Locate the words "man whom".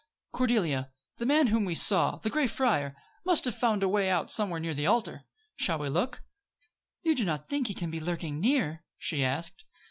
1.27-1.63